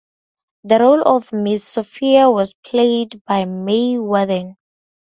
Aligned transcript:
The 0.63 0.79
role 0.79 1.03
of 1.15 1.31
Miss 1.31 1.63
Sophie 1.63 2.25
was 2.25 2.55
played 2.65 3.21
by 3.25 3.45
May 3.45 3.99
Warden. 3.99 4.57